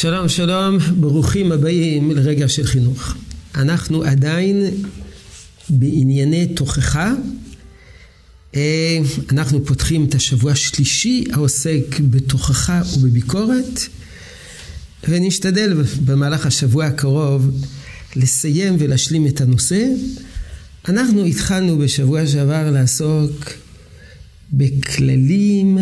[0.00, 3.14] שלום שלום, ברוכים הבאים לרגע של חינוך.
[3.54, 4.64] אנחנו עדיין
[5.68, 7.14] בענייני תוכחה.
[8.54, 8.98] אה,
[9.32, 13.80] אנחנו פותחים את השבוע השלישי העוסק בתוכחה ובביקורת,
[15.08, 17.64] ונשתדל במהלך השבוע הקרוב
[18.16, 19.86] לסיים ולהשלים את הנושא.
[20.88, 23.52] אנחנו התחלנו בשבוע שעבר לעסוק
[24.52, 25.78] בכללים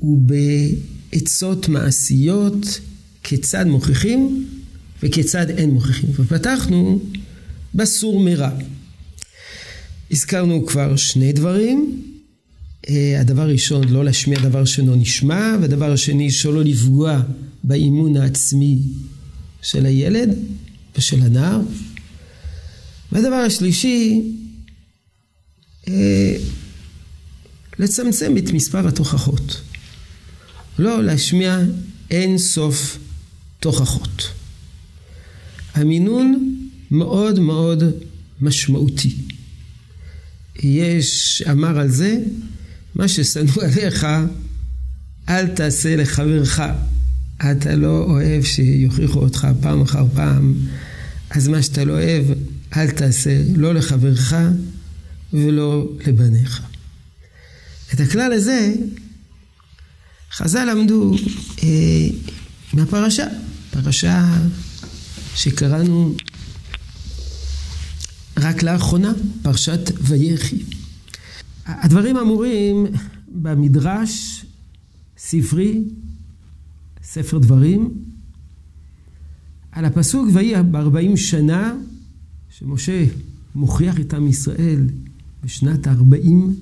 [0.00, 2.80] ובעצות מעשיות
[3.28, 4.48] כיצד מוכיחים
[5.02, 6.10] וכיצד אין מוכיחים.
[6.14, 7.00] ופתחנו
[7.74, 8.50] בסור מרע.
[10.10, 12.02] הזכרנו כבר שני דברים.
[12.88, 17.22] אה, הדבר הראשון, לא להשמיע דבר שאינו נשמע, והדבר השני, שלא לפגוע
[17.64, 18.78] באימון העצמי
[19.62, 20.34] של הילד
[20.98, 21.60] ושל הנער.
[23.12, 24.22] והדבר השלישי,
[25.88, 26.36] אה,
[27.78, 29.60] לצמצם את מספר התוכחות.
[30.78, 31.58] לא להשמיע
[32.10, 32.98] אין סוף
[33.60, 34.30] תוכחות.
[35.74, 36.56] המינון
[36.90, 37.84] מאוד מאוד
[38.40, 39.16] משמעותי.
[40.62, 42.18] יש, אמר על זה,
[42.94, 44.06] מה ששנוא עליך,
[45.28, 46.60] אל תעשה לחברך.
[47.36, 50.54] אתה לא אוהב שיוכיחו אותך פעם אחר פעם,
[51.30, 52.24] אז מה שאתה לא אוהב,
[52.76, 54.34] אל תעשה, לא לחברך
[55.32, 56.62] ולא לבניך.
[57.94, 58.74] את הכלל הזה
[60.32, 61.14] חז"ל למדו
[61.62, 61.68] אה,
[62.72, 63.26] מהפרשה.
[63.70, 64.38] פרשה
[65.34, 66.14] שקראנו
[68.36, 70.62] רק לאחרונה, פרשת ויחי.
[71.66, 72.86] הדברים אמורים
[73.28, 74.44] במדרש
[75.18, 75.84] ספרי,
[77.02, 77.94] ספר דברים,
[79.72, 81.74] על הפסוק ויהי בארבעים שנה
[82.50, 83.04] שמשה
[83.54, 84.86] מוכיח את עם ישראל
[85.44, 86.54] בשנת הארבעים,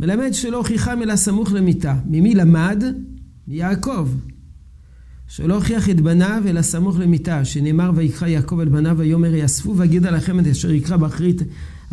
[0.00, 1.94] מלמד שלא הוכיחם אלא סמוך למיתה.
[2.06, 2.84] ממי למד?
[3.48, 4.08] מיעקב.
[5.28, 10.06] שלא הוכיח את בניו אלא סמוך למיתה, שנאמר ויקרא יעקב אל בניו ויאמר יאספו ואגיד
[10.06, 11.42] עליכם את אשר יקרא באחרית,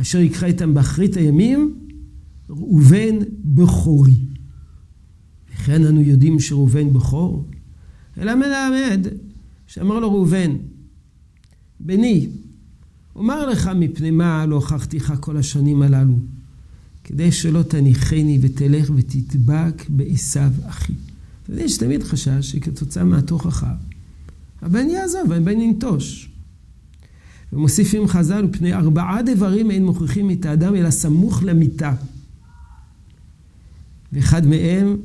[0.01, 1.75] אשר יקרא איתם באחרית הימים,
[2.49, 4.15] ראובן בכורי.
[5.55, 7.45] וכן אנו יודעים שראובן בכור,
[8.17, 9.07] אלא מלמד
[9.67, 10.55] שאמר לו ראובן,
[11.79, 12.29] בני,
[13.15, 16.15] אומר לך מפני מה לא הוכחתיך כל השנים הללו,
[17.03, 20.93] כדי שלא תניחני ותלך ותדבק בעשיו אחי.
[21.49, 23.73] יש תמיד חשש שכתוצאה מהתוכחה
[24.63, 26.29] הבן יעזוב, הבן ינטוש.
[27.53, 31.93] ומוסיפים חז"ל, ופני ארבעה דברים אין מוכיחים את האדם אלא סמוך למיטה.
[34.13, 34.97] ואחד מהם,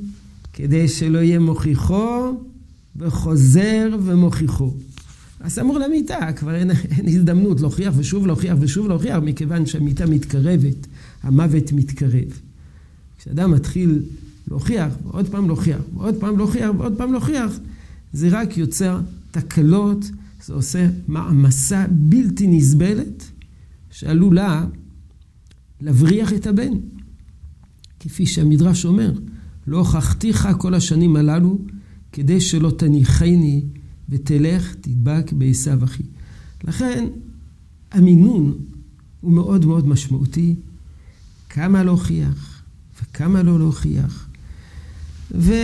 [0.53, 2.33] כדי שלא יהיה מוכיחו
[2.97, 4.75] וחוזר ומוכיחו.
[5.41, 10.87] אז סמוך למיטה, כבר אין, אין הזדמנות להוכיח ושוב להוכיח ושוב להוכיח, מכיוון שהמיטה מתקרבת,
[11.23, 12.41] המוות מתקרב.
[13.19, 14.03] כשאדם מתחיל
[14.51, 17.53] להוכיח, ועוד פעם להוכיח, ועוד פעם להוכיח, ועוד פעם להוכיח,
[18.13, 19.01] זה רק יוצר
[19.31, 20.11] תקלות,
[20.45, 23.31] זה עושה מעמסה בלתי נסבלת,
[23.91, 24.67] שעלולה
[25.81, 26.73] להבריח את הבן.
[28.01, 29.13] כפי שהמדרש אומר,
[29.67, 31.59] לא הוכחתיך כל השנים הללו,
[32.13, 33.63] כדי שלא תניחני
[34.09, 36.03] ותלך תדבק בעשיו אחי.
[36.65, 37.09] לכן,
[37.93, 38.59] המינון
[39.21, 40.55] הוא מאוד מאוד משמעותי.
[41.49, 42.63] כמה להוכיח
[43.03, 44.28] וכמה לא להוכיח.
[45.31, 45.63] ובעלי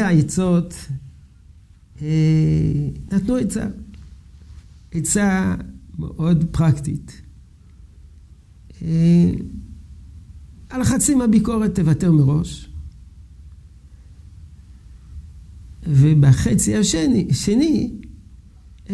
[0.00, 0.74] העצות
[2.02, 3.66] אה, נתנו עצה,
[4.92, 5.54] עצה
[5.98, 7.22] מאוד פרקטית.
[8.82, 9.30] אה,
[10.68, 12.68] על חצי מהביקורת תוותר מראש,
[15.86, 17.92] ובחצי השני, שני,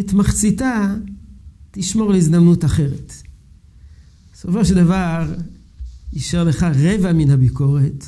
[0.01, 0.95] את מחציתה
[1.71, 3.13] תשמור להזדמנות אחרת.
[4.33, 5.35] בסופו של דבר,
[6.13, 8.05] יישאר לך רבע מן הביקורת,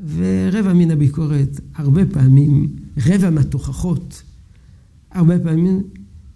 [0.00, 4.22] ורבע מן הביקורת, הרבה פעמים, רבע מהתוכחות,
[5.10, 5.82] הרבה פעמים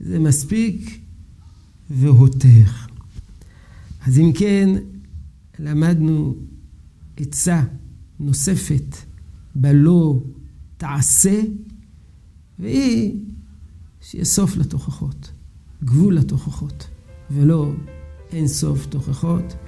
[0.00, 1.00] זה מספיק
[1.90, 2.64] והותר.
[4.06, 4.68] אז אם כן,
[5.58, 6.36] למדנו
[7.16, 7.62] עצה
[8.20, 8.96] נוספת
[9.54, 10.20] בלא
[10.76, 11.40] תעשה,
[12.58, 13.14] והיא
[14.00, 15.30] שיהיה סוף לתוכחות,
[15.84, 16.86] גבול לתוכחות,
[17.30, 17.72] ולא
[18.32, 19.67] אין סוף תוכחות.